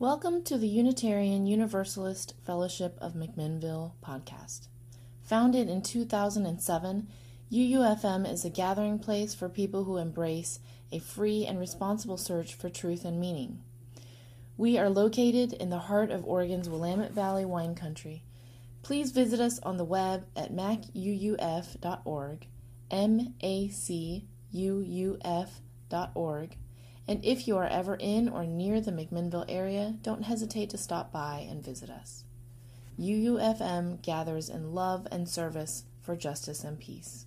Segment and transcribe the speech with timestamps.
[0.00, 4.68] Welcome to the Unitarian Universalist Fellowship of McMinnville podcast.
[5.24, 7.08] Founded in 2007,
[7.50, 10.60] UUFM is a gathering place for people who embrace
[10.92, 13.64] a free and responsible search for truth and meaning.
[14.56, 18.22] We are located in the heart of Oregon's Willamette Valley wine country.
[18.84, 22.46] Please visit us on the web at macuuf.org,
[22.88, 26.56] M A C U U F.org
[27.08, 31.10] and if you are ever in or near the McMinnville area, don't hesitate to stop
[31.10, 32.24] by and visit us.
[33.00, 37.24] UUFM gathers in love and service for justice and peace.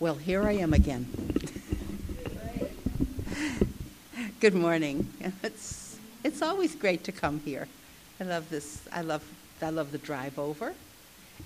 [0.00, 1.06] Well, here I am again.
[4.40, 5.12] Good morning.
[5.42, 7.68] It's it's always great to come here.
[8.18, 8.82] I love this.
[8.90, 9.22] I love
[9.60, 10.74] I love the drive over,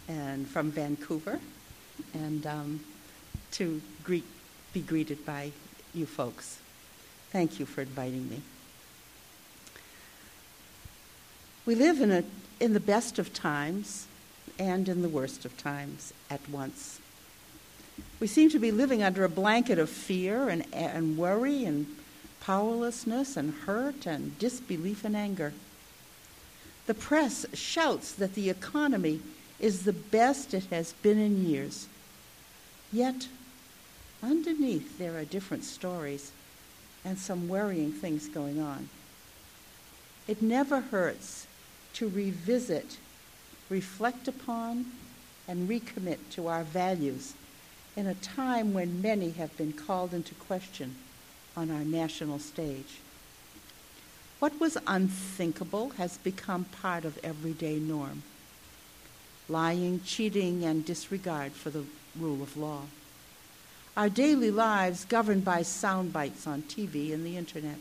[0.09, 1.41] and from Vancouver,
[2.15, 2.81] and um,
[3.53, 4.25] to greet,
[4.73, 5.53] be greeted by
[5.95, 6.59] you folks.
[7.31, 8.43] Thank you for inviting me.
[11.65, 12.25] We live in, a,
[12.61, 14.07] in the best of times
[14.59, 17.01] and in the worst of times at once.
[18.21, 21.87] We seem to be living under a blanket of fear and, and worry and
[22.41, 25.53] powerlessness and hurt and disbelief and anger.
[26.87, 29.21] The press shouts that the economy
[29.59, 31.89] is the best it has been in years.
[32.93, 33.29] Yet,
[34.23, 36.33] underneath there are different stories
[37.05, 38.89] and some worrying things going on.
[40.27, 41.47] It never hurts
[41.95, 42.99] to revisit,
[43.69, 44.87] reflect upon,
[45.47, 47.35] and recommit to our values
[47.97, 50.97] in a time when many have been called into question
[51.57, 52.99] on our national stage.
[54.39, 58.23] What was unthinkable has become part of everyday norm.
[59.49, 61.85] Lying, cheating, and disregard for the
[62.19, 62.83] rule of law
[63.97, 67.79] our daily lives governed by sound bites on TV and the internet.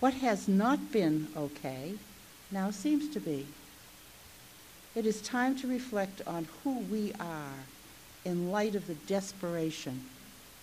[0.00, 1.94] What has not been okay
[2.50, 3.46] now seems to be.
[4.94, 7.54] It is time to reflect on who we are
[8.24, 10.04] in light of the desperation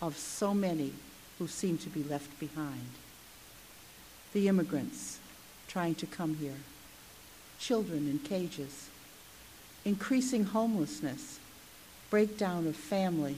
[0.02, 0.94] of so many
[1.40, 2.90] who seem to be left behind.
[4.34, 5.20] The immigrants
[5.68, 6.58] trying to come here,
[7.60, 8.90] children in cages,
[9.86, 11.40] increasing homelessness,
[12.10, 13.38] breakdown of family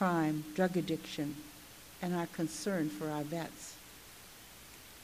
[0.00, 1.36] crime, drug addiction,
[2.00, 3.74] and our concern for our vets.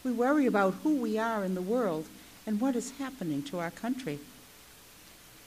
[0.03, 2.07] We worry about who we are in the world
[2.47, 4.19] and what is happening to our country.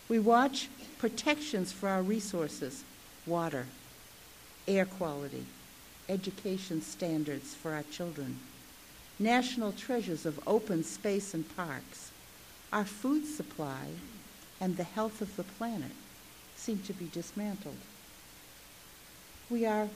[0.07, 2.83] We watch protections for our resources,
[3.25, 3.65] water,
[4.67, 5.45] air quality,
[6.07, 8.37] education standards for our children,
[9.17, 12.11] national treasures of open space and parks,
[12.71, 13.87] our food supply,
[14.61, 15.93] and the health of the planet
[16.55, 17.77] seem to be dismantled.
[19.49, 19.87] We are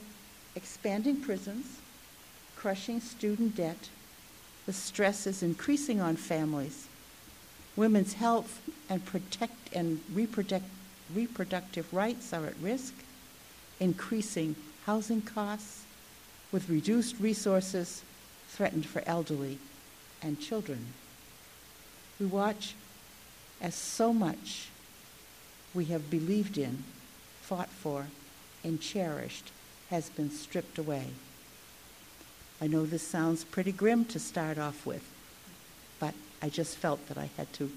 [0.56, 1.78] expanding prisons,
[2.56, 3.88] crushing student debt.
[4.66, 6.88] The stress is increasing on families.
[7.76, 10.64] Women's health and protect and reproduct,
[11.14, 12.94] reproductive rights are at risk.
[13.78, 14.56] Increasing
[14.86, 15.84] housing costs
[16.50, 18.02] with reduced resources
[18.48, 19.58] threatened for elderly
[20.20, 20.86] and children.
[22.18, 22.74] We watch
[23.60, 24.68] as so much
[25.74, 26.82] we have believed in,
[27.40, 28.06] fought for,
[28.64, 29.52] and cherished
[29.90, 31.08] has been stripped away.
[32.60, 35.04] I know this sounds pretty grim to start off with,
[36.00, 37.70] but I just felt that I had to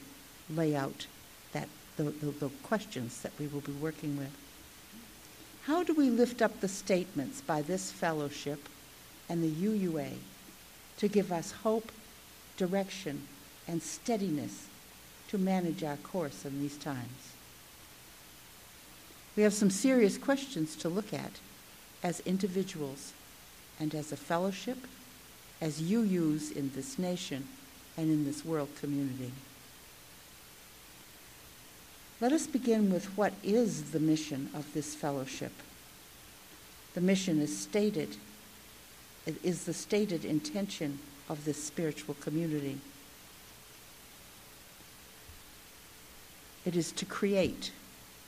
[0.50, 1.06] lay out
[1.52, 4.32] that the, the, the questions that we will be working with.
[5.66, 8.70] How do we lift up the statements by this fellowship
[9.28, 10.14] and the UUA
[10.98, 11.92] to give us hope,
[12.56, 13.28] direction,
[13.68, 14.68] and steadiness
[15.28, 17.34] to manage our course in these times?
[19.38, 21.34] We have some serious questions to look at
[22.02, 23.14] as individuals
[23.80, 24.80] and as a fellowship,
[25.62, 27.48] as UUs in this nation
[27.96, 29.32] and in this world community.
[32.20, 35.52] Let us begin with what is the mission of this fellowship.
[36.96, 38.18] The mission is stated,
[39.28, 40.98] it is the stated intention
[41.30, 42.80] of this spiritual community.
[46.66, 47.72] It is to create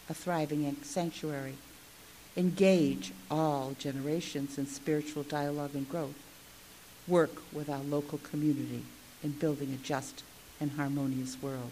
[0.09, 1.55] a thriving sanctuary.
[2.35, 6.15] Engage all generations in spiritual dialogue and growth.
[7.07, 8.83] Work with our local community
[9.23, 10.23] in building a just
[10.59, 11.71] and harmonious world.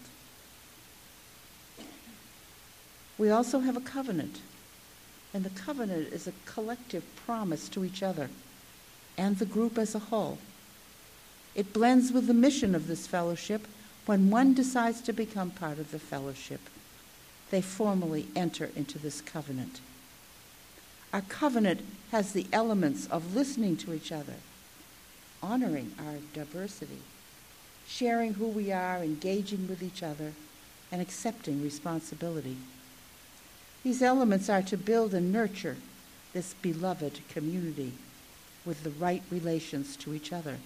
[3.17, 4.41] We also have a covenant,
[5.33, 8.29] and the covenant is a collective promise to each other
[9.17, 10.37] and the group as a whole.
[11.55, 13.67] It blends with the mission of this fellowship
[14.05, 16.61] when one decides to become part of the fellowship
[17.49, 19.79] they formally enter into this covenant.
[21.13, 24.35] Our covenant has the elements of listening to each other,
[25.41, 26.99] honoring our diversity,
[27.87, 30.33] sharing who we are, engaging with each other,
[30.91, 32.57] and accepting responsibility.
[33.83, 35.77] These elements are to build and nurture
[36.33, 37.93] this beloved community
[38.65, 40.57] with the right relations to each other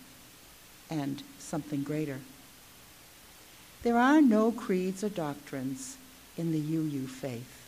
[0.89, 2.19] and something greater.
[3.83, 5.97] There are no creeds or doctrines
[6.37, 7.67] in the UU faith,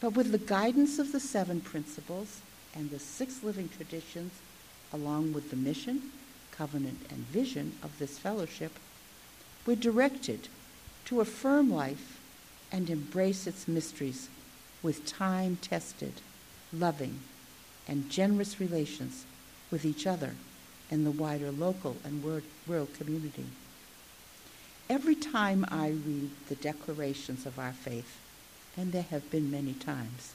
[0.00, 2.40] but with the guidance of the seven principles
[2.74, 4.32] and the six living traditions,
[4.92, 6.02] along with the mission,
[6.52, 8.72] covenant, and vision of this fellowship,
[9.66, 10.48] we're directed
[11.06, 12.20] to affirm life
[12.70, 14.28] and embrace its mysteries
[14.82, 16.12] with time tested,
[16.72, 17.20] loving,
[17.88, 19.24] and generous relations
[19.70, 20.34] with each other
[20.90, 23.46] and the wider local and world community.
[24.88, 28.18] Every time I read the declarations of our faith,
[28.76, 30.32] and there have been many times,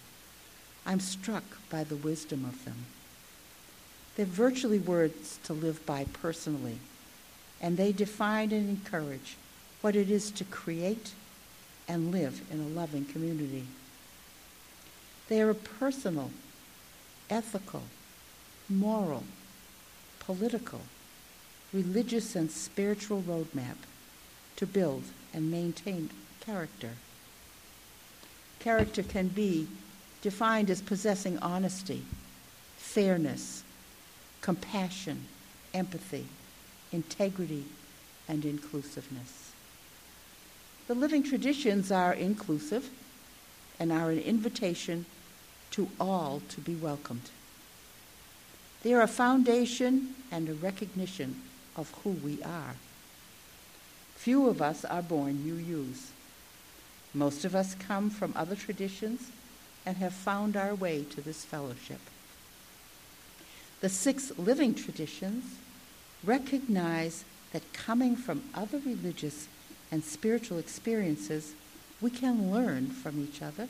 [0.85, 2.85] I'm struck by the wisdom of them.
[4.15, 6.79] They're virtually words to live by personally,
[7.61, 9.37] and they define and encourage
[9.79, 11.13] what it is to create
[11.87, 13.67] and live in a loving community.
[15.29, 16.31] They are a personal,
[17.29, 17.83] ethical,
[18.67, 19.23] moral,
[20.19, 20.81] political,
[21.71, 23.77] religious, and spiritual roadmap
[24.61, 25.01] to build
[25.33, 26.07] and maintain
[26.39, 26.91] character.
[28.59, 29.67] Character can be
[30.21, 32.03] defined as possessing honesty,
[32.77, 33.63] fairness,
[34.41, 35.25] compassion,
[35.73, 36.27] empathy,
[36.91, 37.65] integrity,
[38.27, 39.51] and inclusiveness.
[40.87, 42.87] The living traditions are inclusive
[43.79, 45.07] and are an invitation
[45.71, 47.31] to all to be welcomed.
[48.83, 51.41] They are a foundation and a recognition
[51.75, 52.75] of who we are.
[54.21, 56.11] Few of us are born UUs.
[57.11, 59.31] Most of us come from other traditions
[59.83, 61.99] and have found our way to this fellowship.
[63.79, 65.43] The six living traditions
[66.23, 69.47] recognize that coming from other religious
[69.91, 71.55] and spiritual experiences,
[71.99, 73.67] we can learn from each other.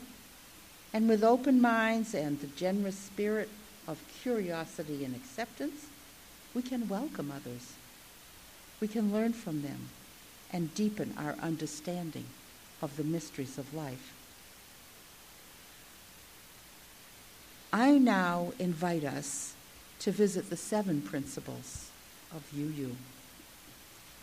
[0.92, 3.48] And with open minds and the generous spirit
[3.88, 5.86] of curiosity and acceptance,
[6.52, 7.72] we can welcome others.
[8.82, 9.88] We can learn from them
[10.52, 12.26] and deepen our understanding
[12.80, 14.12] of the mysteries of life.
[17.72, 19.54] I now invite us
[20.00, 21.90] to visit the seven principles
[22.34, 22.96] of UU.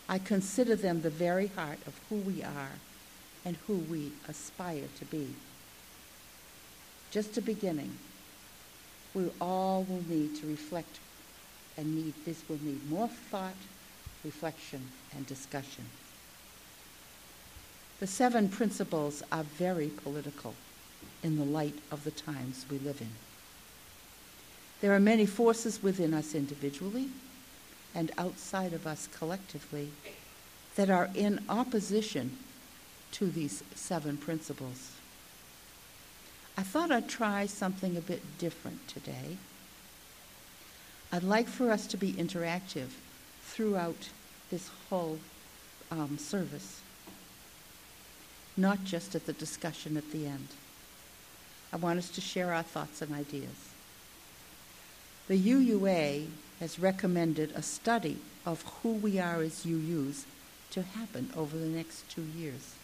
[0.07, 2.71] I consider them the very heart of who we are
[3.45, 5.29] and who we aspire to be.
[7.11, 7.97] Just a beginning,
[9.15, 10.99] we all will need to reflect
[11.77, 13.55] and need this will need more thought,
[14.23, 14.81] reflection,
[15.15, 15.85] and discussion.
[18.00, 20.56] The seven principles are very political
[21.22, 23.12] in the light of the times we live in.
[24.81, 27.10] There are many forces within us individually
[27.94, 29.92] and outside of us collectively
[30.75, 32.38] that are in opposition
[33.12, 34.92] to these seven principles.
[36.57, 39.38] I thought I'd try something a bit different today.
[41.12, 42.90] I'd like for us to be interactive
[43.44, 44.10] throughout
[44.51, 45.19] this whole
[45.92, 46.81] um, service,
[48.59, 50.47] not just at the discussion at the end.
[51.71, 53.69] I want us to share our thoughts and ideas.
[55.27, 56.27] The UUA
[56.59, 60.24] has recommended a study of who we are as UUs
[60.72, 62.75] to happen over the next two years.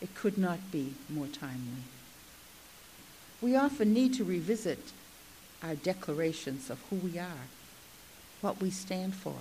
[0.00, 1.84] It could not be more timely.
[3.40, 4.92] We often need to revisit
[5.62, 7.46] our declarations of who we are,
[8.40, 9.36] what we stand for,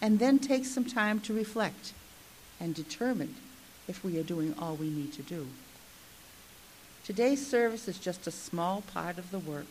[0.00, 1.92] and then take some time to reflect
[2.60, 3.34] and determined
[3.88, 5.46] if we are doing all we need to do.
[7.04, 9.66] Today's service is just a small part of the work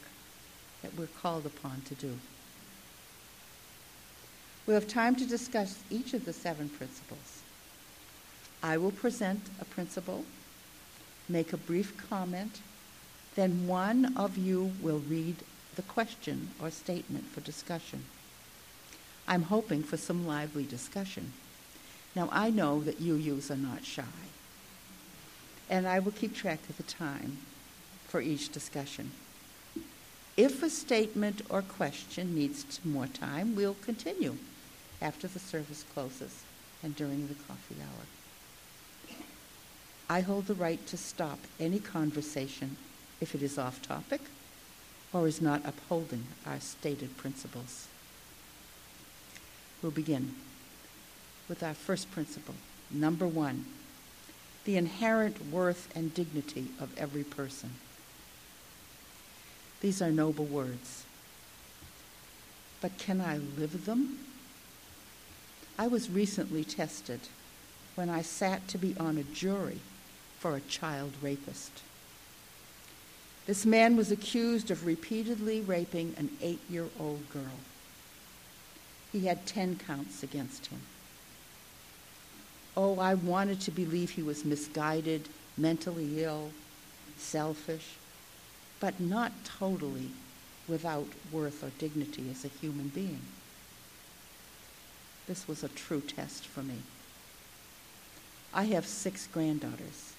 [0.81, 2.19] that we're called upon to do.
[4.65, 7.41] We'll have time to discuss each of the seven principles.
[8.61, 10.23] I will present a principle,
[11.27, 12.61] make a brief comment,
[13.35, 15.37] then one of you will read
[15.75, 18.05] the question or statement for discussion.
[19.27, 21.33] I'm hoping for some lively discussion.
[22.15, 24.03] Now, I know that UUs are not shy,
[25.69, 27.37] and I will keep track of the time
[28.07, 29.11] for each discussion.
[30.37, 34.37] If a statement or question needs more time, we'll continue
[35.01, 36.43] after the service closes
[36.83, 39.15] and during the coffee hour.
[40.09, 42.77] I hold the right to stop any conversation
[43.21, 44.21] if it is off topic
[45.11, 47.87] or is not upholding our stated principles.
[49.81, 50.35] We'll begin
[51.53, 52.55] with our first principle.
[52.89, 53.65] Number one,
[54.65, 57.69] the inherent worth and dignity of every person.
[59.79, 61.03] These are noble words.
[62.81, 64.17] but can I live them?
[65.77, 67.19] I was recently tested
[67.93, 69.79] when I sat to be on a jury
[70.39, 71.83] for a child rapist.
[73.45, 77.59] This man was accused of repeatedly raping an eight year old girl.
[79.11, 80.81] He had 10 counts against him.
[82.75, 86.51] Oh, I wanted to believe he was misguided, mentally ill,
[87.17, 87.95] selfish,
[88.79, 90.09] but not totally
[90.67, 93.21] without worth or dignity as a human being.
[95.27, 96.77] This was a true test for me.
[98.53, 100.13] I have six granddaughters.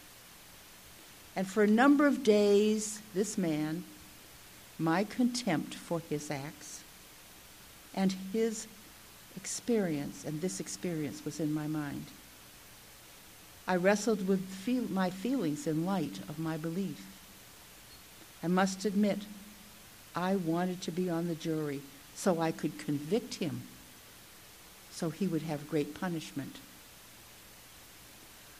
[1.37, 3.85] And for a number of days, this man,
[4.79, 6.83] my contempt for his acts,
[7.95, 8.67] and his
[9.37, 12.07] experience, and this experience was in my mind.
[13.67, 17.05] I wrestled with feel, my feelings in light of my belief.
[18.43, 19.21] I must admit,
[20.15, 21.81] I wanted to be on the jury
[22.15, 23.63] so I could convict him,
[24.91, 26.57] so he would have great punishment.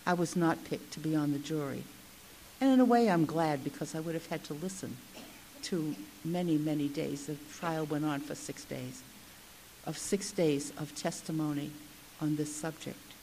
[0.07, 1.85] I was not picked to be on the jury.
[2.61, 4.97] And in a way, I'm glad because I would have had to listen
[5.65, 5.95] to
[6.25, 7.27] many, many days.
[7.27, 9.03] The trial went on for six days,
[9.87, 11.71] of six days of testimony
[12.21, 13.14] on this subject.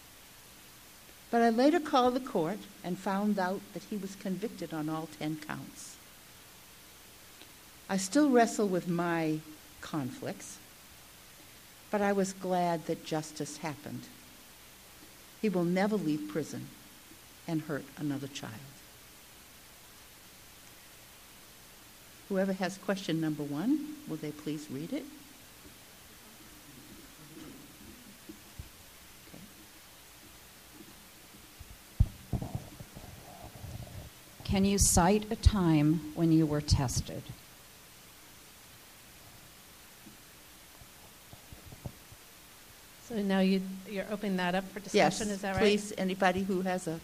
[1.31, 5.07] But I later called the court and found out that he was convicted on all
[5.17, 5.95] 10 counts.
[7.89, 9.39] I still wrestle with my
[9.79, 10.57] conflicts,
[11.89, 14.03] but I was glad that justice happened.
[15.41, 16.67] He will never leave prison
[17.47, 18.53] and hurt another child.
[22.29, 25.05] Whoever has question number one, will they please read it?
[34.51, 37.23] Can you cite a time when you were tested?
[43.07, 45.61] So now you, you're opening that up for discussion, yes, is that right?
[45.61, 46.99] please, anybody who has a,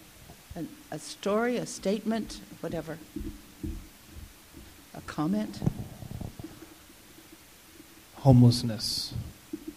[0.57, 2.97] a, a story, a statement, whatever,
[4.93, 5.61] a comment?
[8.15, 9.13] homelessness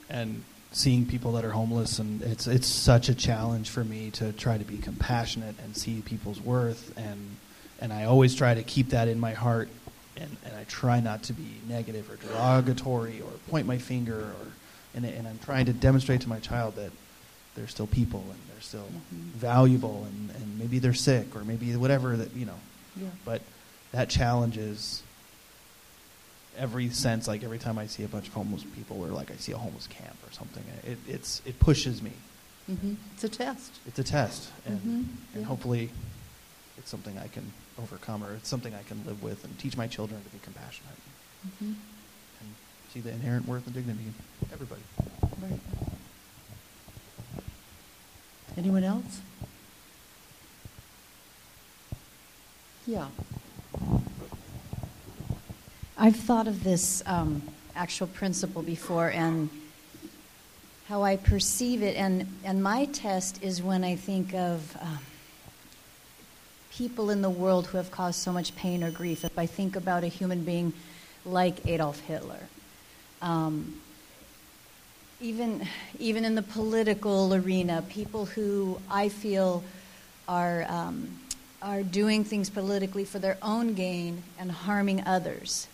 [0.08, 4.32] and seeing people that are homeless and it's it's such a challenge for me to
[4.32, 7.36] try to be compassionate and see people's worth and
[7.80, 9.68] and I always try to keep that in my heart
[10.16, 14.46] and, and I try not to be negative or derogatory or point my finger or
[14.94, 16.90] and, and I'm trying to demonstrate to my child that
[17.54, 19.30] they're still people and they're still Mhm.
[19.32, 22.58] valuable and, and maybe they're sick or maybe whatever that you know
[22.96, 23.08] Yeah.
[23.24, 23.40] but
[23.92, 25.02] that challenges
[26.58, 29.36] every sense like every time I see a bunch of homeless people or like I
[29.36, 32.12] see a homeless camp or something it, it's it pushes me
[32.66, 33.72] hmm It's a test.
[33.86, 34.86] it's a test and Mhm,
[35.34, 35.42] and yeah.
[35.44, 35.90] hopefully
[36.80, 39.86] it's something I can overcome or it's something I can live with and teach my
[39.86, 40.96] children to be compassionate
[41.58, 41.72] hmm
[42.40, 42.54] and
[42.92, 44.14] see the inherent worth and dignity in
[44.52, 44.82] everybody
[45.40, 45.60] Right.
[48.56, 49.20] Anyone else?
[52.86, 53.06] Yeah.
[55.96, 57.42] I've thought of this um,
[57.76, 59.48] actual principle before and
[60.88, 64.98] how I perceive it, and, and my test is when I think of um,
[66.80, 69.22] people in the world who have caused so much pain or grief.
[69.22, 70.72] If I think about a human being
[71.26, 72.40] like Adolf Hitler,
[73.20, 73.78] um,
[75.20, 75.68] even
[75.98, 79.62] even in the political arena, people who I feel
[80.26, 81.20] are um,
[81.60, 85.68] are doing things politically for their own gain and harming others.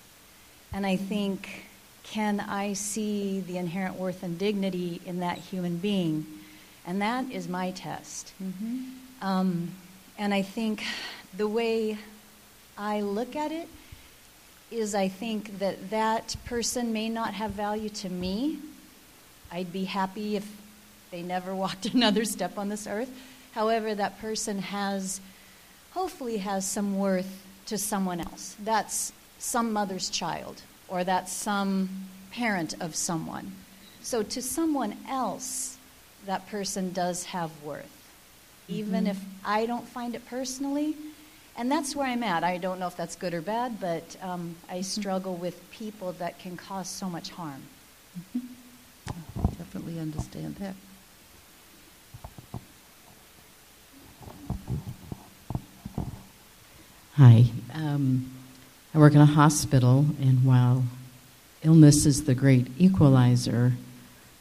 [0.73, 1.67] And I think,
[2.03, 6.27] can I see the inherent worth and dignity in that human being?
[6.85, 8.33] And that is my test.
[8.43, 8.83] Mm-hmm.
[9.23, 9.71] Um,
[10.19, 10.83] and I think
[11.37, 11.99] the way
[12.79, 13.69] I look at it
[14.71, 18.59] is I think that that person may not have value to me.
[19.53, 20.47] I'd be happy if
[21.11, 23.11] they never walked another step on this earth.
[23.53, 25.21] However, that person has,
[25.93, 28.57] hopefully, has some worth to someone else.
[28.63, 31.89] That's some mother's child, or that's some
[32.33, 33.53] parent of someone.
[34.03, 35.79] So, to someone else,
[36.27, 37.96] that person does have worth
[38.69, 39.11] even Mhm.
[39.11, 40.97] if I don't find it personally.
[41.59, 42.45] And that's where I'm at.
[42.45, 46.39] I don't know if that's good or bad, but um, I struggle with people that
[46.39, 47.63] can cause so much harm.
[49.57, 50.75] Definitely understand that.
[57.15, 57.47] Hi.
[57.73, 58.31] Um,
[58.95, 60.85] I work in a hospital, and while
[61.63, 63.73] illness is the great equalizer,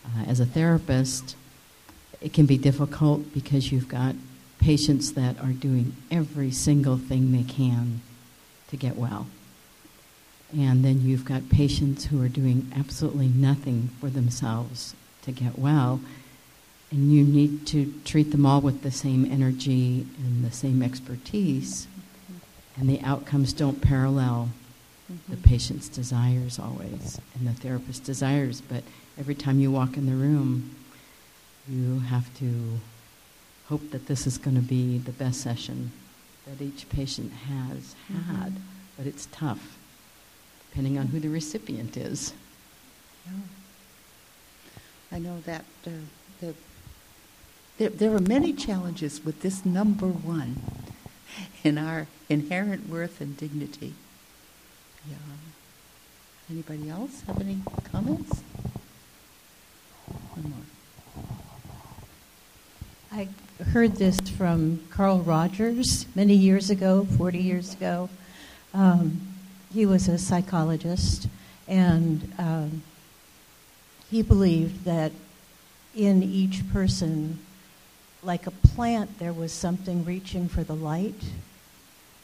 [0.05, 1.36] uh, as a therapist,
[2.25, 4.15] it can be difficult because you've got
[4.60, 8.01] patients that are doing every single thing they can
[8.67, 9.27] to get well.
[10.51, 16.01] And then you've got patients who are doing absolutely nothing for themselves to get well.
[16.89, 21.86] And you need to treat them all with the same energy and the same expertise.
[22.75, 24.50] And the outcomes don't parallel
[25.12, 25.32] mm-hmm.
[25.32, 28.62] the patient's desires always and the therapist's desires.
[28.62, 28.84] But
[29.20, 30.75] every time you walk in the room,
[31.67, 32.79] you have to
[33.67, 35.91] hope that this is going to be the best session
[36.45, 38.51] that each patient has had.
[38.51, 38.62] Mm-hmm.
[38.98, 39.77] But it's tough,
[40.69, 42.34] depending on who the recipient is.
[43.25, 43.31] Yeah.
[45.12, 45.89] I know that uh,
[46.39, 46.53] the,
[47.77, 50.62] there, there are many challenges with this number one
[51.63, 53.93] in our inherent worth and dignity.
[55.10, 55.15] Yeah.
[56.50, 57.57] Anybody else have any
[57.91, 58.43] comments?
[60.36, 60.75] One more.
[63.15, 63.29] I
[63.72, 68.10] heard this from Carl Rogers many years ago, 40 years ago.
[68.74, 69.22] Um,
[69.74, 71.29] he was a psychologist,
[71.65, 72.84] and um,
[74.12, 75.13] he believed that
[75.95, 77.39] in each person,
[78.22, 81.24] like a plant, there was something reaching for the light.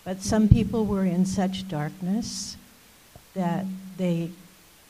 [0.04, 2.58] But some people were in such darkness
[3.34, 4.32] that they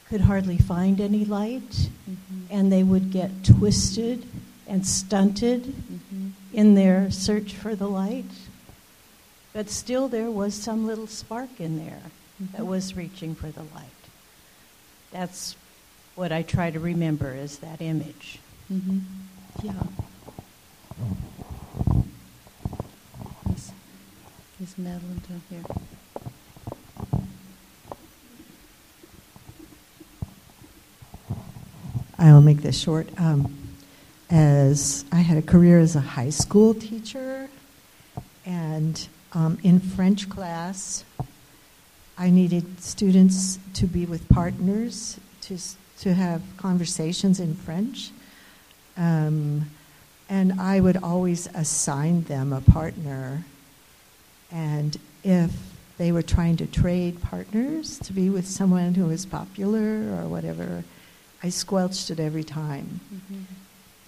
[0.10, 2.46] could hardly find any light, mm-hmm.
[2.50, 4.25] and they would get twisted
[4.71, 6.29] and stunted mm-hmm.
[6.53, 8.23] in their search for the light.
[9.51, 12.01] But still, there was some little spark in there
[12.41, 12.55] mm-hmm.
[12.55, 13.89] that was reaching for the light.
[15.11, 15.57] That's
[16.15, 18.39] what I try to remember is that image.
[18.71, 18.99] Mm-hmm.
[19.61, 19.73] Yeah.
[23.53, 23.73] Is,
[24.63, 25.63] is Madeline down here?
[32.17, 33.09] I'll make this short.
[33.17, 33.61] Um,
[34.31, 37.50] as I had a career as a high school teacher,
[38.45, 41.03] and um, in French class,
[42.17, 45.57] I needed students to be with partners to
[46.00, 48.11] to have conversations in French,
[48.97, 49.69] um,
[50.29, 53.43] and I would always assign them a partner,
[54.49, 55.51] and if
[55.97, 60.84] they were trying to trade partners to be with someone who was popular or whatever,
[61.43, 63.01] I squelched it every time.
[63.13, 63.61] Mm-hmm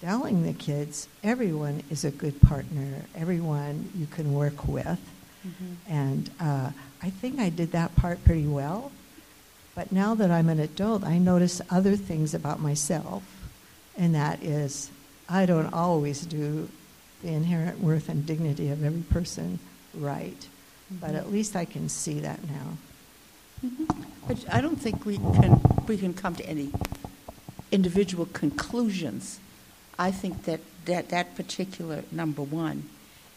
[0.04, 5.00] telling the kids everyone is a good partner, everyone you can work with.
[5.46, 5.92] Mm-hmm.
[5.92, 6.70] And uh,
[7.02, 8.92] I think I did that part pretty well.
[9.74, 13.22] But now that I'm an adult, I notice other things about myself,
[13.96, 14.90] and that is
[15.28, 16.68] I don't always do
[17.22, 19.58] the inherent worth and dignity of every person
[19.94, 20.38] right.
[20.38, 20.96] Mm-hmm.
[21.00, 22.76] But at least I can see that now.
[23.64, 24.02] Mm-hmm.
[24.28, 26.70] But I don't think we can we can come to any
[27.72, 29.40] individual conclusions
[29.98, 32.88] I think that, that that particular number one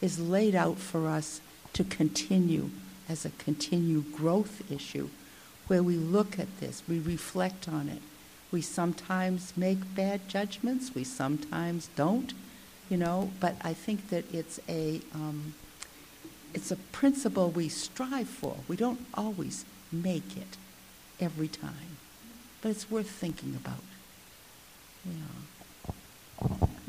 [0.01, 1.41] is laid out for us
[1.73, 2.69] to continue
[3.09, 5.09] as a continued growth issue
[5.67, 8.01] where we look at this, we reflect on it.
[8.51, 12.33] We sometimes make bad judgments, we sometimes don't,
[12.89, 15.53] you know, but I think that it's a, um,
[16.53, 18.55] it's a principle we strive for.
[18.67, 20.57] We don't always make it
[21.19, 21.97] every time,
[22.61, 23.83] but it's worth thinking about.
[25.05, 25.56] Yeah.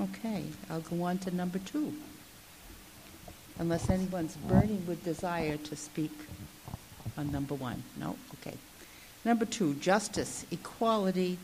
[0.00, 1.92] Okay, I'll go on to number two.
[3.58, 6.12] Unless anyone's burning with desire to speak
[7.16, 7.82] on number one.
[7.98, 8.14] No?
[8.34, 8.56] Okay.
[9.24, 11.38] Number two, justice, equality,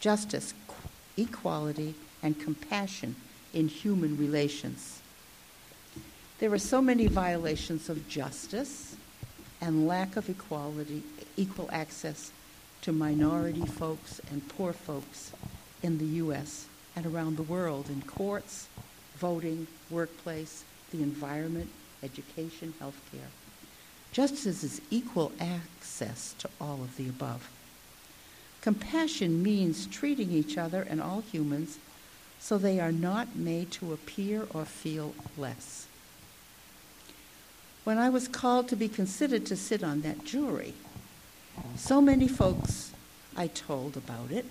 [0.00, 0.52] justice,
[1.16, 3.16] equality, and compassion
[3.54, 5.00] in human relations.
[6.40, 8.96] There are so many violations of justice
[9.62, 11.02] and lack of equality,
[11.38, 12.32] equal access
[12.82, 15.32] to minority folks and poor folks
[15.82, 18.68] in the U.S and around the world in courts,
[19.16, 21.70] voting, workplace, the environment,
[22.02, 23.30] education, healthcare.
[24.12, 27.48] Justice is equal access to all of the above.
[28.60, 31.78] Compassion means treating each other and all humans
[32.38, 35.86] so they are not made to appear or feel less.
[37.84, 40.74] When I was called to be considered to sit on that jury,
[41.76, 42.92] so many folks
[43.36, 44.46] I told about it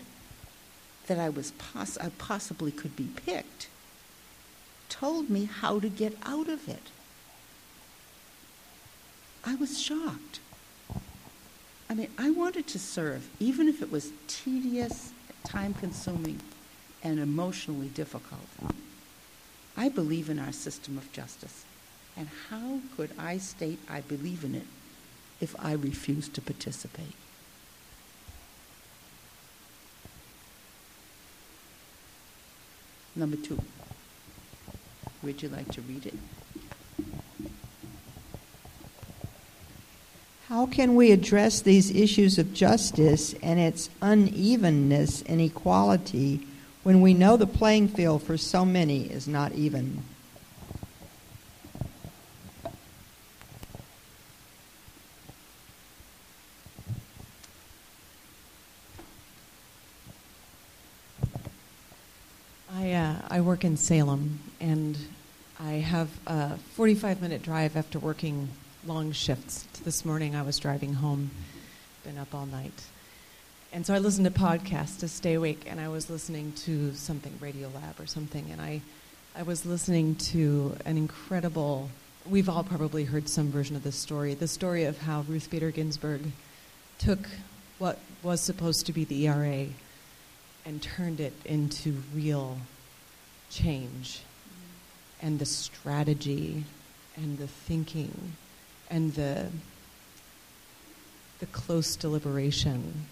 [1.08, 3.68] that I was poss- I possibly could be picked
[5.02, 6.92] told me how to get out of it.
[9.44, 10.40] I was shocked.
[11.90, 15.12] I mean, I wanted to serve, even if it was tedious,
[15.44, 16.40] time consuming,
[17.04, 18.48] and emotionally difficult.
[19.76, 21.66] I believe in our system of justice.
[22.16, 24.68] And how could I state I believe in it
[25.40, 27.16] if I refuse to participate?
[33.16, 33.60] Number two.
[35.24, 36.16] Would you like to read it?
[40.52, 46.46] How can we address these issues of justice and its unevenness and equality
[46.84, 50.04] when we know the playing field for so many is not even?
[62.74, 64.98] I, uh, I work in Salem, and
[65.60, 68.50] I have a 45 minute drive after working
[68.88, 69.68] long shifts.
[69.84, 71.30] This morning I was driving home,
[72.04, 72.74] been up all night.
[73.72, 77.34] And so I listened to podcasts to stay awake, and I was listening to something,
[77.40, 78.82] Radiolab or something, and I,
[79.36, 81.92] I was listening to an incredible,
[82.28, 85.70] we've all probably heard some version of this story, the story of how Ruth Bader
[85.70, 86.22] Ginsburg
[86.98, 87.30] took
[87.78, 89.68] what was supposed to be the ERA
[90.66, 92.58] and turned it into real
[93.52, 94.22] change
[95.22, 96.64] and the strategy
[97.16, 98.34] and the thinking
[98.90, 99.48] and the
[101.40, 103.08] the close deliberation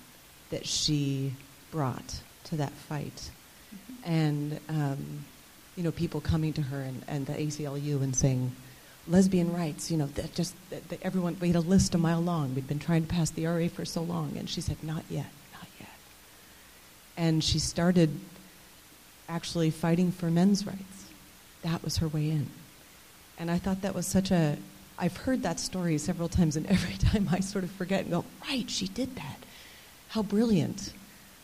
[0.51, 1.33] that she
[1.71, 3.31] brought to that fight,
[3.73, 4.11] mm-hmm.
[4.11, 5.25] and um,
[5.75, 8.51] you know people coming to her and, and the ACLU and saying
[9.07, 12.21] lesbian rights, you know, that just that, that everyone we had a list a mile
[12.21, 12.53] long.
[12.53, 15.31] We'd been trying to pass the RA for so long, and she said, "Not yet,
[15.53, 15.89] not yet."
[17.17, 18.19] And she started
[19.29, 21.05] actually fighting for men's rights.
[21.61, 22.47] That was her way in,
[23.37, 24.57] and I thought that was such a
[24.99, 28.25] I've heard that story several times, and every time I sort of forget and go,
[28.47, 29.37] right, she did that.
[30.09, 30.93] How brilliant.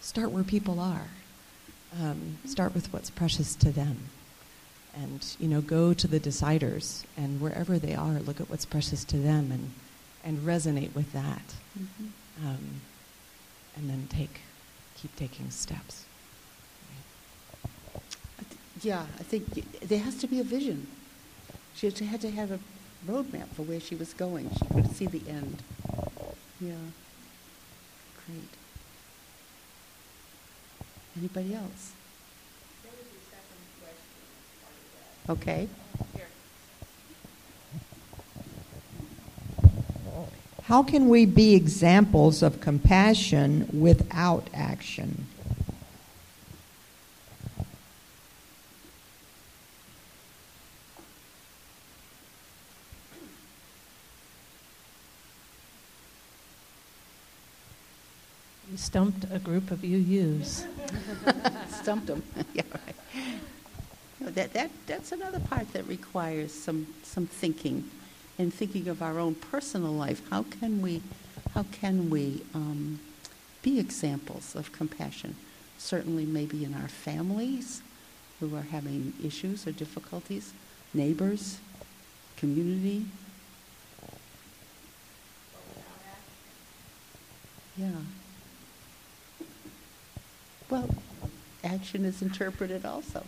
[0.01, 1.07] Start where people are.
[2.01, 4.09] Um, start with what's precious to them.
[4.95, 9.03] And, you know, go to the deciders, and wherever they are, look at what's precious
[9.05, 9.71] to them and,
[10.23, 11.53] and resonate with that.
[11.77, 12.47] Mm-hmm.
[12.47, 12.81] Um,
[13.77, 14.41] and then take,
[14.97, 16.05] keep taking steps.
[18.81, 20.87] Yeah, I think there has to be a vision.
[21.75, 22.59] She had to have a
[23.07, 24.49] roadmap for where she was going.
[24.51, 25.63] She could see the end.
[26.59, 26.73] Yeah.
[28.25, 28.49] Great.
[31.17, 31.93] Anybody else?
[35.29, 35.67] Okay.
[40.63, 45.27] How can we be examples of compassion without action?
[58.85, 60.67] Stumped a group of UUs.
[61.81, 62.21] stumped them.
[62.53, 64.35] yeah, right.
[64.35, 67.89] That, that, that's another part that requires some, some thinking
[68.37, 70.21] and thinking of our own personal life.
[70.29, 71.01] How can we,
[71.55, 72.99] how can we um,
[73.63, 75.35] be examples of compassion?
[75.79, 77.81] Certainly, maybe in our families
[78.39, 80.53] who are having issues or difficulties,
[80.93, 81.57] neighbors,
[82.37, 83.05] community.
[87.77, 87.89] Yeah.
[90.75, 90.89] Well,
[91.63, 93.23] action is interpreted also.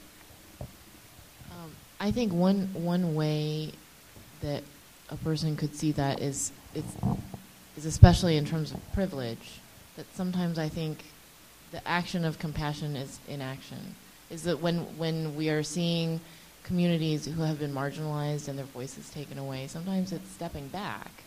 [1.50, 3.72] Um, I think one one way
[4.42, 4.64] that
[5.10, 6.94] a person could see that is it's
[7.78, 9.62] is especially in terms of privilege
[9.96, 11.06] that sometimes I think
[11.72, 13.96] the action of compassion is inaction.
[14.30, 16.20] Is that when when we are seeing
[16.64, 21.24] communities who have been marginalized and their voices taken away, sometimes it's stepping back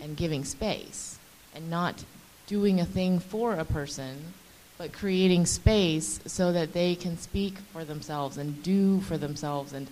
[0.00, 1.18] and giving space
[1.54, 2.04] and not
[2.46, 4.34] doing a thing for a person
[4.80, 9.86] but creating space so that they can speak for themselves and do for themselves and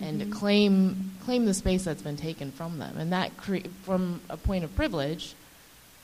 [0.00, 0.30] and mm-hmm.
[0.30, 2.96] claim claim the space that's been taken from them.
[2.98, 5.34] And that cre- from a point of privilege,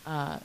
[0.05, 0.39] uh,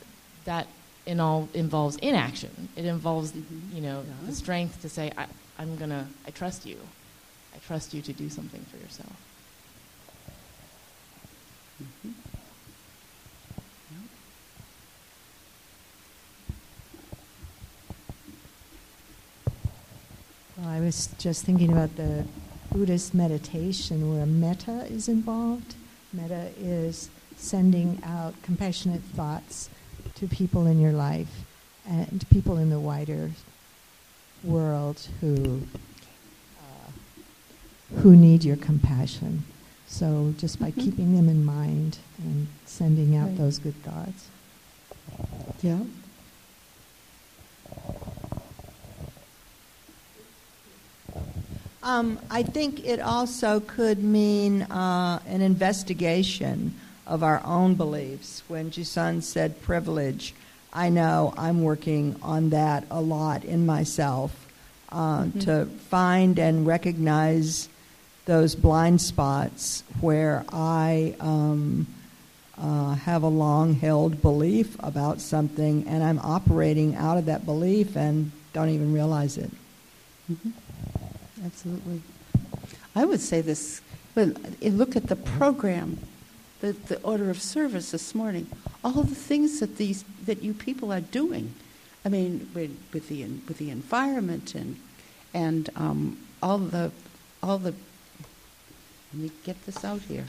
[0.45, 0.67] that
[1.07, 2.69] in all involves inaction.
[2.75, 3.75] It involves mm-hmm.
[3.75, 4.27] you know yeah.
[4.27, 5.25] the strength to say I,
[5.57, 6.77] I'm gonna I trust you.
[7.55, 9.15] I trust you to do something for yourself.
[11.81, 12.32] Mm-hmm.
[20.65, 22.25] I was just thinking about the
[22.71, 25.75] Buddhist meditation where metta is involved.
[26.13, 29.69] Metta is sending out compassionate thoughts
[30.15, 31.43] to people in your life
[31.87, 33.31] and people in the wider
[34.43, 35.63] world who
[36.59, 39.43] uh, who need your compassion.
[39.87, 40.81] So just by mm-hmm.
[40.81, 43.37] keeping them in mind and sending out right.
[43.37, 44.29] those good thoughts.
[45.61, 45.79] Yeah.
[51.83, 56.73] Um, I think it also could mean uh, an investigation
[57.05, 58.41] of our own beliefs.
[58.47, 60.33] When Jusan said privilege,
[60.71, 64.47] I know I'm working on that a lot in myself
[64.93, 65.39] uh, mm-hmm.
[65.39, 67.67] to find and recognize
[68.25, 71.85] those blind spots where I um,
[72.57, 77.97] uh, have a long held belief about something and I'm operating out of that belief
[77.97, 79.51] and don't even realize it.
[80.31, 80.51] Mm-hmm.
[81.43, 82.01] Absolutely.
[82.95, 83.81] I would say this
[84.13, 85.99] when you look at the program,
[86.61, 88.47] the, the order of service this morning,
[88.83, 91.53] all the things that these that you people are doing.
[92.05, 94.77] I mean, with, with the with the environment and
[95.33, 96.91] and um, all the
[97.41, 97.73] all the.
[99.13, 100.25] Let me get this out here.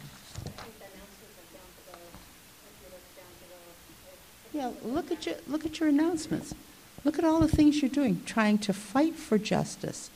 [4.53, 6.55] Yeah, look at your look at your announcements.
[7.05, 10.11] Look at all the things you're doing, trying to fight for justice.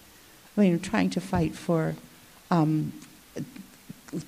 [0.59, 1.95] I mean, trying to fight for,
[2.51, 2.93] um,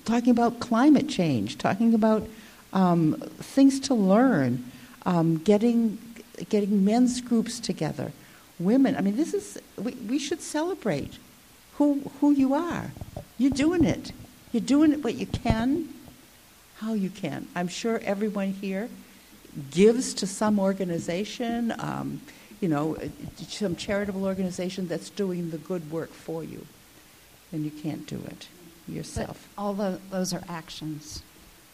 [0.05, 2.25] talking about climate change, talking about
[2.71, 4.71] um, things to learn,
[5.05, 5.97] um, getting
[6.49, 8.13] getting men's groups together,
[8.57, 8.95] women.
[8.95, 11.17] I mean, this is we, we should celebrate
[11.73, 12.91] who who you are.
[13.37, 14.13] You're doing it.
[14.53, 15.89] You're doing it what you can,
[16.77, 17.47] how you can.
[17.55, 18.87] I'm sure everyone here
[19.69, 22.21] gives to some organization, um,
[22.61, 22.95] you know,
[23.47, 26.65] some charitable organization that's doing the good work for you,
[27.51, 28.47] then you can't do it
[28.87, 29.47] yourself.
[29.55, 31.23] But all the, those are actions.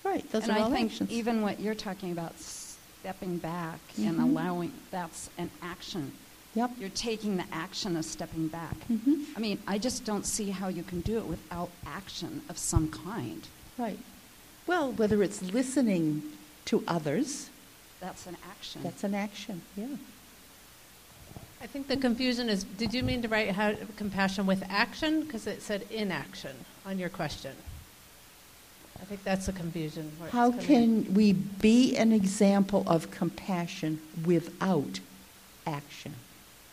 [0.04, 0.50] Right, those are actions.
[0.50, 1.12] and are I all think actions.
[1.12, 4.08] even what you're talking about, stepping back Mhm.
[4.10, 6.14] and allowing, that's an action.
[6.56, 6.72] Yep.
[6.80, 8.76] You're taking the action of stepping back.
[8.90, 9.26] Mhm.
[9.36, 12.90] I mean, I just don't see how you can do it without action of some
[12.90, 13.46] kind.
[13.78, 14.00] Right.
[14.66, 16.24] Well, whether it's listening
[16.66, 17.50] to others,
[18.00, 18.82] That's an action.
[18.84, 19.62] that's an action.
[19.76, 19.88] Yeah.
[21.62, 25.22] I think the confusion is, did you mean to write how, compassion with action?
[25.22, 27.56] Because it said inaction on your question.
[29.02, 30.12] I think that's the confusion.
[30.32, 35.00] How can we be an example of compassion without
[35.66, 36.16] action?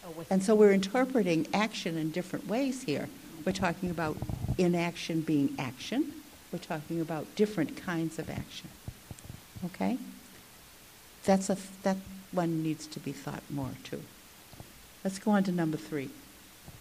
[0.07, 3.09] Oh, with- And so we're interpreting action in different ways here.
[3.45, 4.17] We're talking about
[4.59, 6.13] inaction being action.
[6.53, 8.69] We're talking about different kinds of action.
[9.65, 9.99] Okay?
[11.25, 11.97] That's a, that
[12.33, 14.03] one needs to be thought more too.
[15.05, 16.09] Let's go on to number three.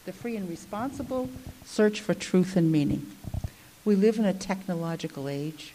[0.05, 1.29] The free and responsible
[1.65, 3.11] search for truth and meaning.
[3.83, 5.73] We live in a technological age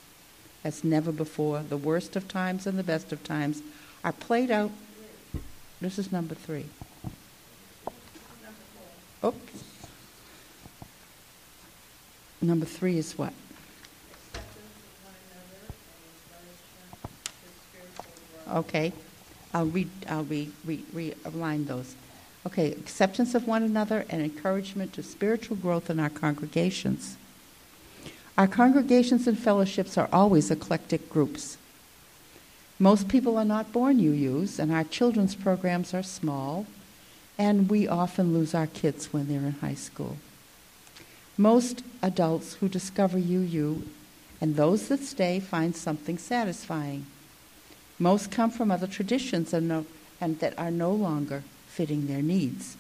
[0.65, 1.63] as never before.
[1.63, 3.61] The worst of times and the best of times
[4.03, 4.71] are played out.
[5.81, 6.65] This is number three.
[9.23, 9.65] Oops.
[12.41, 13.35] Number three is what?
[18.51, 18.95] Okay,
[19.53, 21.95] I'll read, I'll re, re, realign those.
[22.47, 27.17] Okay, acceptance of one another and encouragement to spiritual growth in our congregations.
[28.37, 31.59] Our congregations and fellowships are always eclectic groups.
[32.79, 36.67] Most people are not born UUs, and our children's programs are small,
[37.37, 40.17] and we often lose our kids when they're in high school.
[41.37, 43.83] Most adults who discover UU
[44.41, 47.07] and those that stay find something satisfying.
[47.99, 49.87] Most come from other traditions and, no,
[50.21, 51.43] and that are no longer
[51.79, 52.77] fitting their needs.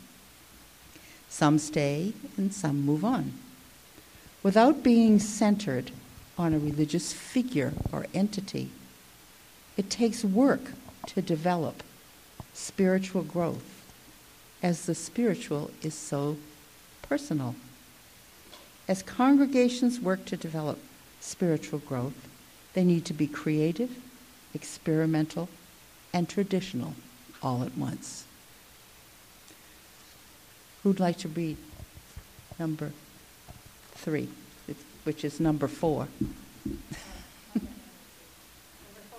[1.28, 3.32] Some stay and some move on.
[4.42, 5.92] Without being centered
[6.36, 8.70] on a religious figure or entity,
[9.76, 10.72] it takes work
[11.06, 11.84] to develop
[12.52, 13.84] spiritual growth,
[14.64, 16.36] as the spiritual is so
[17.02, 17.54] personal.
[18.88, 20.80] As congregations work to develop
[21.20, 22.26] spiritual growth,
[22.74, 23.92] they need to be creative,
[24.52, 25.48] experimental,
[26.12, 26.94] and traditional
[27.40, 28.24] all at once.
[30.82, 31.56] Who'd like to read
[32.58, 32.92] number
[33.92, 34.28] three,
[35.04, 36.08] which is number four?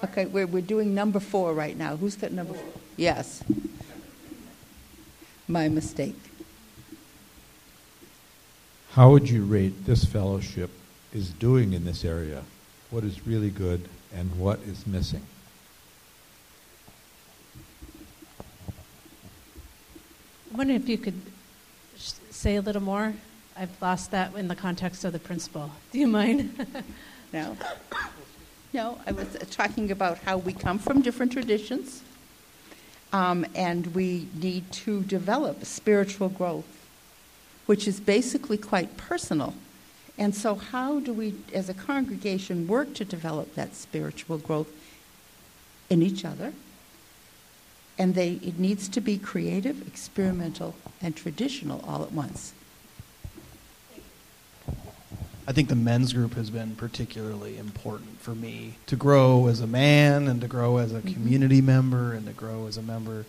[0.04, 1.98] okay, we're, we're doing number four right now.
[1.98, 2.82] Who's got number four?
[2.96, 3.44] Yes.
[5.48, 6.16] My mistake.
[8.92, 10.72] How would you rate this fellowship
[11.14, 12.44] is doing in this area?
[12.90, 15.22] What is really good and what is missing?
[20.52, 21.39] I'm wondering if you could sh-
[22.40, 23.14] say a little more.
[23.58, 25.72] I've lost that in the context of the principle.
[25.92, 26.66] Do you mind?
[27.32, 27.56] No.
[28.74, 32.02] No, I was talking about how we come from different traditions,
[33.14, 36.66] um, and we need to develop spiritual growth,
[37.68, 39.54] which is basically quite personal.
[40.18, 44.72] And so, how do we, as a congregation, work to develop that spiritual growth
[45.92, 46.54] in each other?
[48.00, 52.54] And they, it needs to be creative, experimental, and traditional all at once.
[55.46, 59.68] I think the men's group has been particularly important for me to grow as a
[59.68, 61.14] man and to grow as a Mhm.
[61.14, 63.26] community member and to grow as a member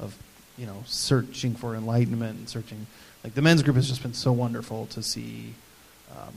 [0.00, 0.16] of,
[0.56, 2.86] you know, searching for enlightenment and searching.
[3.22, 5.54] Like the men's group has just been so wonderful to see
[6.10, 6.32] um,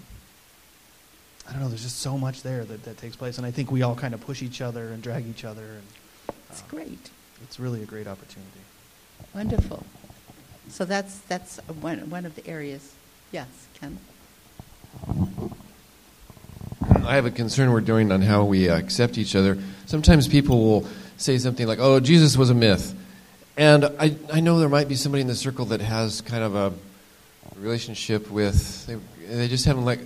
[1.47, 1.69] I don't know.
[1.69, 4.13] There's just so much there that, that takes place, and I think we all kind
[4.13, 7.09] of push each other and drag each other, and It's uh, great.
[7.43, 8.49] It's really a great opportunity.
[9.33, 9.83] Wonderful.
[10.69, 12.93] So that's, that's one, one of the areas.
[13.31, 13.47] Yes,
[13.79, 13.97] Ken?
[17.05, 19.57] I have a concern we're doing on how we uh, accept each other.
[19.85, 22.93] Sometimes people will say something like, "Oh, Jesus was a myth,"
[23.57, 26.55] and I, I know there might be somebody in the circle that has kind of
[26.55, 26.73] a
[27.57, 28.95] relationship with they,
[29.27, 29.99] they just haven't like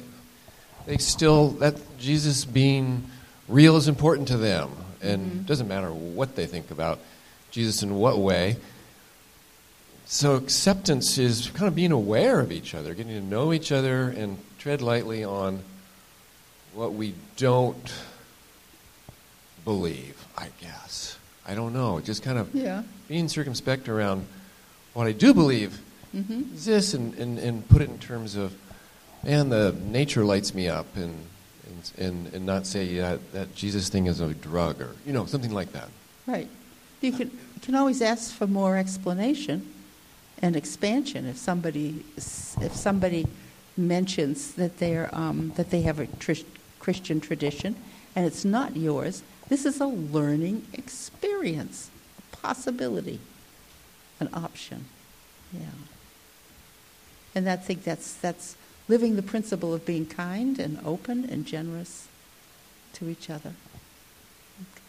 [0.86, 3.04] they still that Jesus being
[3.48, 4.71] real is important to them,
[5.02, 5.39] and Mhm.
[5.41, 7.00] it doesn't matter what they think about
[7.56, 8.58] Jesus in what way.
[10.06, 14.10] So acceptance is kind of being aware of each other, getting to know each other,
[14.10, 15.63] and tread lightly on
[16.74, 17.94] what we don't
[19.63, 21.18] believe, I guess.
[21.48, 22.02] I don't know.
[22.02, 22.84] Just kind of Yeah.
[23.08, 24.26] being circumspect around
[24.94, 25.80] what I do believe
[26.15, 26.56] Mm-hmm.
[26.56, 28.54] is this and, and, and put it in terms of,
[29.24, 31.13] man, the nature lights me up and,
[31.68, 35.26] and, and, and not say yeah, that Jesus thing is a drug or, you know,
[35.26, 35.89] something like that.
[36.28, 36.48] Right.
[37.02, 39.74] You can, you can always ask for more explanation
[40.41, 43.26] and expansion if somebody, if somebody
[43.78, 46.44] mentions that they're, um, that they have a tris-
[46.80, 47.76] Christian tradition
[48.15, 49.24] and it's not yours.
[49.50, 51.89] This is a learning experience,
[52.20, 53.20] a possibility,
[54.20, 54.86] an option.
[55.54, 55.65] Yeah.
[57.34, 58.56] And I think that's, that's
[58.88, 62.08] living the principle of being kind and open and generous
[62.94, 63.54] to each other.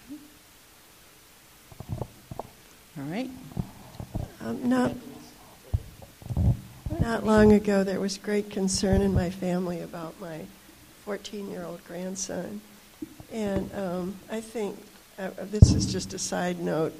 [0.08, 0.20] Okay.
[2.98, 3.30] All right.
[4.40, 4.92] Um, not,
[6.98, 10.46] not long ago, there was great concern in my family about my
[11.04, 12.62] 14 year old grandson.
[13.30, 14.78] And um, I think,
[15.18, 16.94] uh, this is just a side note,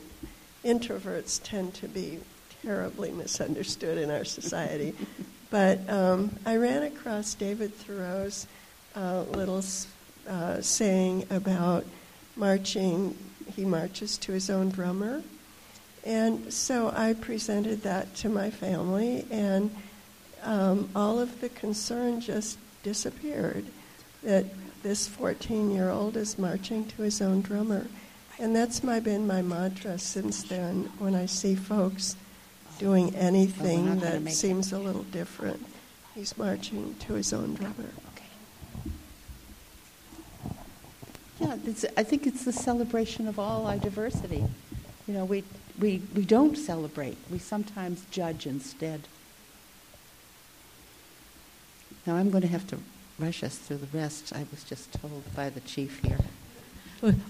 [0.67, 2.19] introverts tend to be
[2.63, 4.95] terribly misunderstood in our society.
[5.51, 8.47] but um, I ran across David Thoreau's
[8.95, 9.65] uh, little
[10.29, 11.87] uh, saying about
[12.37, 13.17] marching,
[13.55, 15.23] he marches to his own drummer.
[16.07, 19.75] And so I presented that to my family, and
[20.45, 23.67] um, all of the concern just disappeared.
[24.23, 24.45] That
[24.85, 27.89] this 14 year old is marching to his own drummer.
[28.39, 32.15] And that's my, been my mantra since then when I see folks
[32.79, 35.65] doing anything gonna that seems a little different.
[36.15, 37.91] He's marching to his own drummer.
[41.41, 44.45] Yeah, it's, I think it's the celebration of all our diversity.
[45.09, 45.43] You know, we,
[45.79, 49.03] we, we don't celebrate, we sometimes judge instead.
[52.07, 52.79] Now, I'm going to have to
[53.19, 54.33] rush us through the rest.
[54.35, 56.19] I was just told by the chief here.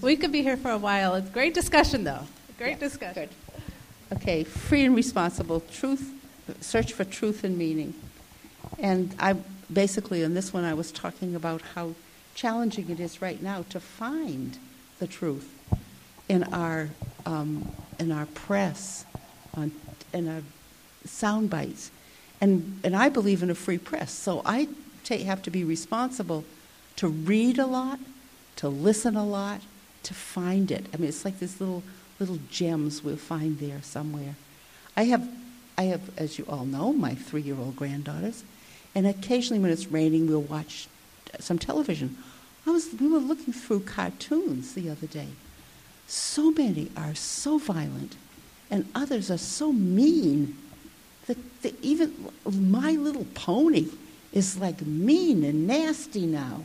[0.01, 1.15] We could be here for a while.
[1.15, 2.27] It's great discussion, though.
[2.57, 3.29] Great Yes, discussion.
[4.13, 6.13] Okay, free and responsible truth,
[6.61, 7.93] search for truth and meaning.
[8.79, 9.35] And I
[9.71, 11.95] basically, in this one, I was talking about how
[12.33, 14.57] challenging it is right now to find
[14.99, 15.53] the truth
[16.29, 16.89] in our
[17.25, 19.05] um, in our press,
[19.53, 19.71] on,
[20.13, 20.41] in our
[21.05, 21.91] sound bites,
[22.39, 24.11] and and I believe in a free press.
[24.11, 24.67] So I
[25.03, 26.43] ta have to be responsible
[26.97, 27.99] to read a lot,
[28.57, 29.61] to listen a lot,
[30.03, 30.85] to find it.
[30.93, 31.83] I mean, it's like these little
[32.19, 34.35] little gems we'll find there somewhere.
[34.95, 35.27] I have,
[35.77, 38.43] I have, as you all know, my three-year-old granddaughters,
[38.95, 40.87] and occasionally when it's raining, we'll watch
[41.39, 42.17] some television.
[42.65, 45.27] I was, we were looking through cartoons the other day.
[46.07, 48.15] So many are so violent,
[48.71, 50.57] and others are so mean
[51.27, 52.13] that, that even
[52.45, 53.87] My Little Pony
[54.31, 56.63] is like mean and nasty now.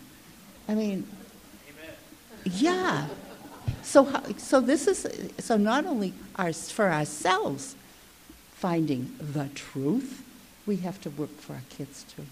[0.69, 1.07] I mean,
[1.69, 1.95] Amen.
[2.45, 3.07] yeah.
[3.83, 5.07] So, so this is
[5.39, 7.75] so not only our, for ourselves
[8.55, 10.23] finding the truth,
[10.67, 12.27] we have to work for our kids too.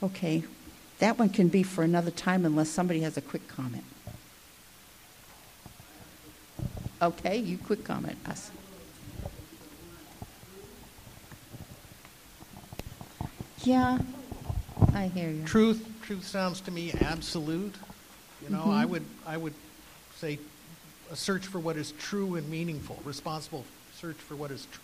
[0.00, 0.44] Okay,
[1.00, 3.84] that one can be for another time unless somebody has a quick comment.
[7.04, 8.50] Okay, you quick comment us.
[13.62, 13.98] Yeah,
[14.94, 15.44] I hear you.
[15.44, 17.74] Truth, truth sounds to me absolute.
[18.42, 18.88] You know, I Mhm.
[18.88, 19.52] would, I would
[20.18, 20.38] say
[21.10, 23.66] a search for what is true and meaningful, responsible
[24.00, 24.80] search for what is tr-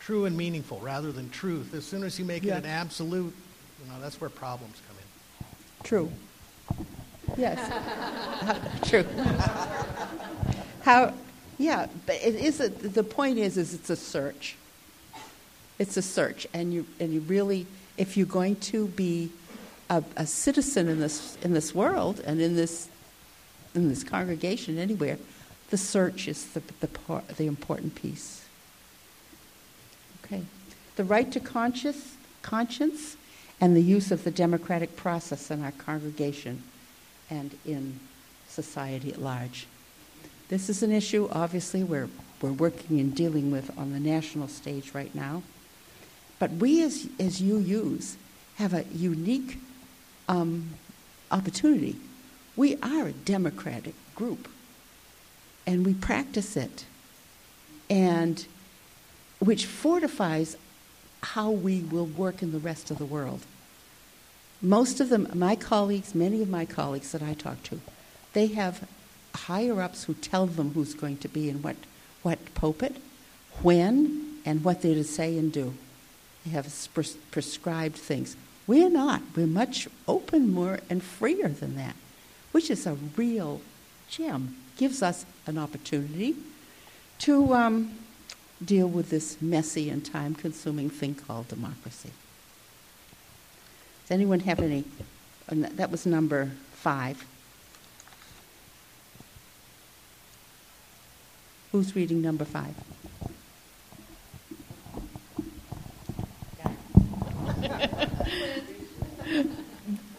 [0.00, 1.74] true and meaningful rather than truth.
[1.74, 2.54] As soon as you make Yeah.
[2.58, 3.34] it an absolute,
[3.84, 5.84] you know, that's where problems come in.
[5.84, 6.12] True.
[7.38, 7.58] Yes.
[8.90, 9.04] True.
[10.82, 11.14] How,
[11.58, 14.56] yeah, but it is, a, the point is, is it's a search.
[15.78, 19.30] It's a search, and you, and you really, if you're going to be
[19.90, 22.88] a, a citizen in this, in this world and in this,
[23.74, 25.18] in this congregation anywhere,
[25.70, 28.44] the search is the, the, part, the important piece.
[30.24, 30.42] Okay.
[30.96, 33.16] The right to conscious, conscience
[33.60, 36.62] and the use of the democratic process in our congregation
[37.30, 37.98] and in
[38.48, 39.66] society at large.
[40.52, 42.10] This is an issue, obviously, we're,
[42.42, 45.42] we're working and dealing with on the national stage right now.
[46.38, 48.16] But we, as, as UUs,
[48.56, 49.56] have a unique
[50.28, 50.68] um,
[51.30, 51.96] opportunity.
[52.54, 54.46] We are a democratic group,
[55.66, 56.84] and we practice it,
[57.88, 58.44] and
[59.38, 60.58] which fortifies
[61.22, 63.46] how we will work in the rest of the world.
[64.60, 67.80] Most of them, my colleagues, many of my colleagues that I talk to,
[68.34, 68.86] they have
[69.34, 71.76] higher ups who tell them who's going to be in what,
[72.22, 72.96] what pulpit,
[73.62, 75.74] when, and what they're to say and do.
[76.44, 78.36] They have pres- prescribed things.
[78.66, 79.22] We're not.
[79.36, 81.96] We're much open, more, and freer than that,
[82.52, 83.60] which is a real
[84.08, 84.56] gem.
[84.76, 86.36] Gives us an opportunity
[87.20, 87.98] to um,
[88.64, 92.10] deal with this messy and time consuming thing called democracy.
[94.02, 94.84] Does anyone have any?
[95.48, 97.24] That was number five.
[101.72, 102.74] Who's reading number five?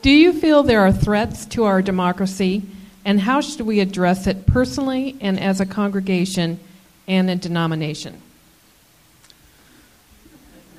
[0.02, 2.64] Do you feel there are threats to our democracy,
[3.06, 6.60] and how should we address it personally and as a congregation
[7.08, 8.22] and a denomination?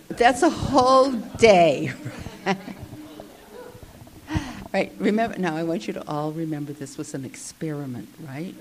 [0.08, 1.92] That's a whole day.
[4.74, 8.54] right, remember, now I want you to all remember this was an experiment, right?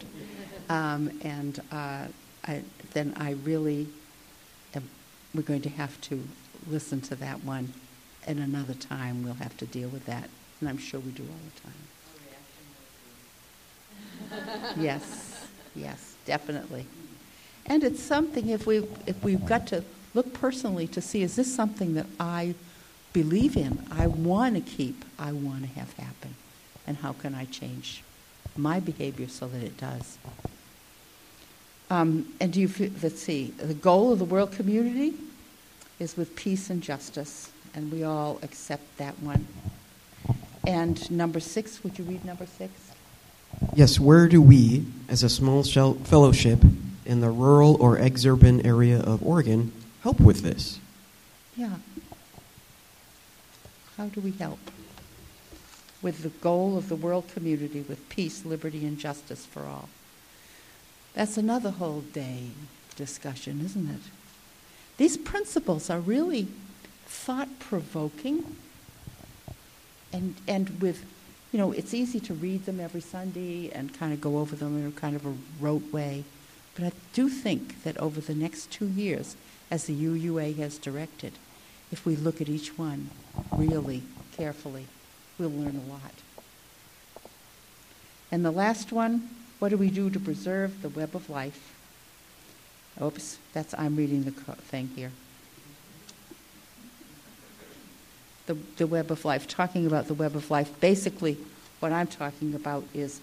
[0.69, 2.07] Um, and uh,
[2.47, 2.61] I,
[2.93, 3.87] then I really,
[4.75, 4.89] am,
[5.33, 6.23] we're going to have to
[6.67, 7.73] listen to that one.
[8.25, 10.29] And another time we'll have to deal with that.
[10.59, 11.39] And I'm sure we do all
[14.29, 14.73] the time.
[14.81, 16.85] yes, yes, definitely.
[17.65, 19.83] And it's something if we if we've got to
[20.13, 22.55] look personally to see is this something that I
[23.13, 26.35] believe in, I want to keep, I want to have happen,
[26.87, 28.03] and how can I change
[28.55, 30.17] my behavior so that it does.
[31.93, 35.13] Um, and do you feel, let's see, the goal of the world community
[35.99, 39.45] is with peace and justice and we all accept that one.
[40.65, 42.73] And number six, would you read number six?
[43.75, 46.63] Yes, where do we, as a small fellowship
[47.05, 49.71] in the rural or exurban area of Oregon,
[50.01, 50.79] help with this?
[51.55, 51.75] Yeah.
[53.97, 54.57] How do we help?
[56.01, 59.89] With the goal of the world community with peace, liberty, and justice for all.
[61.13, 62.47] That's another whole day
[62.95, 64.01] discussion, isn't it?
[64.97, 66.47] These principles are really
[67.05, 68.57] thought provoking
[70.11, 71.05] and and with
[71.51, 74.77] you know it's easy to read them every Sunday and kind of go over them
[74.77, 76.23] in a kind of a rote way.
[76.75, 79.35] But I do think that over the next two years
[79.69, 81.33] as the UUA has directed
[81.91, 83.09] if we look at each one
[83.51, 84.01] really
[84.35, 84.87] carefully
[85.37, 86.13] we'll learn a lot.
[88.31, 89.29] And the last one
[89.63, 91.73] what do we do to preserve the web of life
[93.01, 95.11] oops that's I'm reading the thing here
[98.45, 100.69] the, the web of life, talking about the web of life.
[100.79, 101.37] Basically,
[101.79, 103.21] what I'm talking about is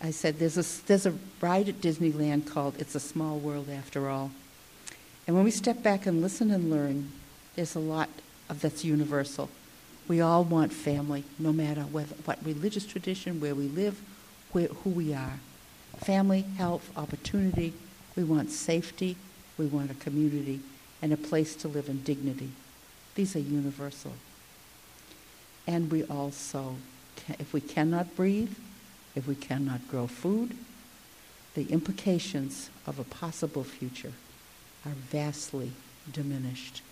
[0.00, 4.08] I said there's a, there's a ride at Disneyland called It's a Small World After
[4.08, 4.30] All.
[5.26, 7.12] And when we step back and listen and learn,
[7.54, 8.08] there's a lot
[8.48, 9.48] of that's universal.
[10.08, 14.00] We all want family, no matter whether, what religious tradition, where we live,
[14.52, 15.38] where, who we are.
[15.98, 17.72] Family, health, opportunity.
[18.16, 19.16] We want safety.
[19.58, 20.60] We want a community
[21.00, 22.50] and a place to live in dignity.
[23.14, 24.12] These are universal.
[25.66, 26.76] And we also,
[27.38, 28.56] if we cannot breathe,
[29.14, 30.56] if we cannot grow food,
[31.54, 34.12] the implications of a possible future
[34.86, 35.72] are vastly
[36.10, 36.82] diminished.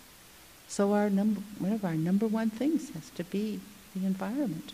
[0.67, 3.59] So our number, one of our number one things has to be
[3.95, 4.71] the environment.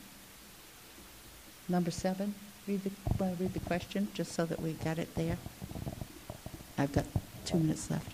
[1.69, 2.36] Number seven,
[2.68, 5.38] read the, want to read the question just so that we got it there?
[6.78, 7.05] I've got
[7.45, 8.11] two minutes left.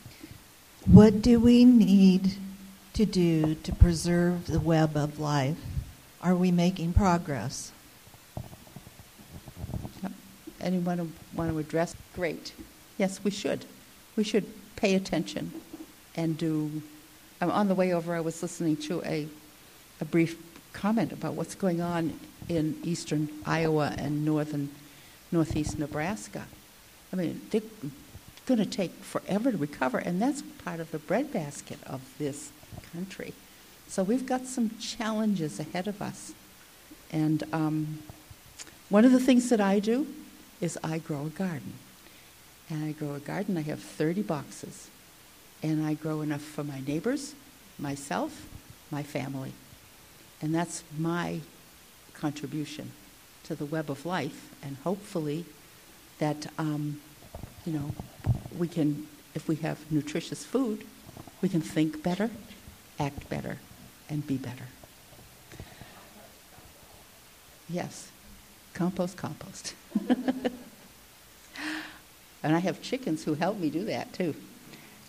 [0.86, 2.36] What do we need
[2.94, 5.58] to do to preserve the web of life?
[6.22, 7.72] Are we making progress?
[10.62, 11.96] Anyone want to address?
[12.16, 12.54] Great.
[12.98, 13.66] Yes, we should.
[14.16, 14.46] We should
[14.76, 15.52] pay attention
[16.16, 16.84] and do.
[17.42, 19.28] Um, on the way over, I was listening to a,
[20.00, 20.38] a brief
[20.72, 22.18] comment about what's going on
[22.50, 24.70] in eastern Iowa and northern
[25.32, 26.46] northeast Nebraska.
[27.12, 27.62] I mean, they're
[28.46, 32.52] going to take forever to recover, and that's part of the breadbasket of this
[32.92, 33.34] country.
[33.88, 36.34] So we've got some challenges ahead of us.
[37.12, 38.00] And um,
[38.90, 40.08] one of the things that I do
[40.62, 41.74] is I grow a garden.
[42.70, 44.90] And I grow a garden, I have 30 boxes.
[45.62, 47.36] And I grow enough for my neighbors,
[47.78, 48.48] myself,
[48.90, 49.54] my family.
[50.42, 51.42] And that's my
[52.24, 52.90] contribution
[53.44, 54.50] to the web of life.
[54.64, 55.44] And hopefully,
[56.20, 57.02] that, um,
[57.66, 57.92] you know,
[58.58, 60.86] we can, if we have nutritious food,
[61.42, 62.30] we can think better,
[62.98, 63.58] act better,
[64.10, 64.68] and be better.
[67.70, 68.10] Yes,
[68.74, 69.74] compost, compost.
[72.42, 74.34] and I have chickens who help me do that too.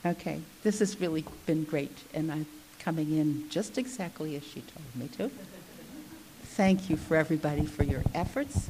[0.05, 2.47] Okay, this has really been great, and I'm
[2.81, 5.31] coming in just exactly as she told me to.
[6.55, 8.69] Thank you for everybody for your efforts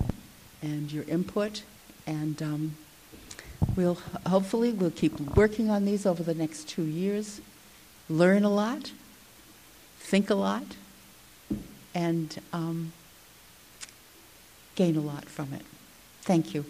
[0.62, 1.64] and your input,
[2.06, 2.76] and um,
[3.76, 7.42] we'll hopefully we'll keep working on these over the next two years.
[8.08, 8.92] Learn a lot,
[9.98, 10.64] think a lot,
[11.94, 12.94] and um,
[14.76, 15.66] gain a lot from it.
[16.22, 16.64] Thank you.